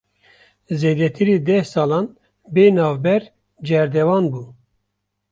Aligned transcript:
Zêdetirî 0.79 1.37
deh 1.47 1.65
salan, 1.73 2.05
bê 2.53 2.65
navber 2.77 3.21
cerdevan 3.67 4.25
bû 4.31 4.43